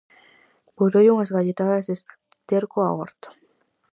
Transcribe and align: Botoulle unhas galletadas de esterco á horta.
Botoulle 0.75 1.13
unhas 1.15 1.33
galletadas 1.35 1.85
de 1.87 1.93
esterco 1.97 2.77
á 2.87 2.89
horta. 2.99 3.29